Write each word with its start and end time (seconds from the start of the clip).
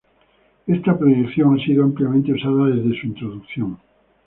Esta 0.65 0.97
proyección 0.97 1.53
ha 1.59 1.63
sido 1.63 1.83
ampliamente 1.83 2.33
usada 2.33 2.65
desde 2.69 2.99
su 2.99 3.05
introducción. 3.05 3.77